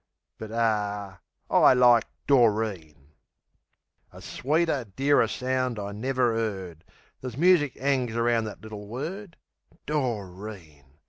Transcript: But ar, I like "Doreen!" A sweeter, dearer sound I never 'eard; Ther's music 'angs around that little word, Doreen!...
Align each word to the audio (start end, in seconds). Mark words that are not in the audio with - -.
But 0.39 0.51
ar, 0.51 1.21
I 1.47 1.73
like 1.73 2.05
"Doreen!" 2.25 3.13
A 4.11 4.19
sweeter, 4.19 4.83
dearer 4.95 5.27
sound 5.27 5.77
I 5.77 5.91
never 5.91 6.35
'eard; 6.35 6.83
Ther's 7.21 7.37
music 7.37 7.77
'angs 7.79 8.15
around 8.15 8.45
that 8.45 8.61
little 8.61 8.87
word, 8.87 9.37
Doreen!... 9.85 10.85